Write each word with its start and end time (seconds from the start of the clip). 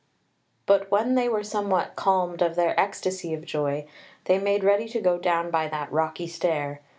But 0.65 0.89
when 0.89 1.13
they 1.13 1.29
were 1.29 1.43
somewhat 1.43 1.95
calmed 1.95 2.41
of 2.41 2.55
their 2.55 2.73
ecstasy 2.79 3.35
of 3.35 3.45
joy, 3.45 3.85
they 4.25 4.39
made 4.39 4.63
ready 4.63 4.89
to 4.89 4.99
go 4.99 5.19
down 5.19 5.51
by 5.51 5.67
that 5.67 5.91
rocky 5.91 6.25
stair. 6.25 6.81